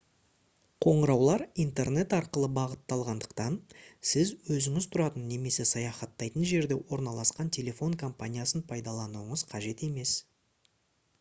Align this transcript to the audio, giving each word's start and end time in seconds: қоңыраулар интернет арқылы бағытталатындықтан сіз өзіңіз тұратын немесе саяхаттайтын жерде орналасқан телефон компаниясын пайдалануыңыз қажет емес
қоңыраулар 0.83 1.41
интернет 1.63 2.13
арқылы 2.19 2.47
бағытталатындықтан 2.53 3.59
сіз 4.11 4.31
өзіңіз 4.55 4.87
тұратын 4.95 5.27
немесе 5.33 5.65
саяхаттайтын 5.73 6.47
жерде 6.53 6.77
орналасқан 6.97 7.51
телефон 7.59 7.97
компаниясын 8.05 8.65
пайдалануыңыз 8.73 9.45
қажет 9.53 9.85
емес 9.89 10.15